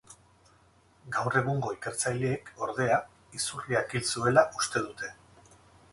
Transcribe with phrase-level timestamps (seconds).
[1.17, 2.97] Gaur egungo ikertzaileek, ordea,
[3.41, 5.13] izurriak hil zuela uste dute.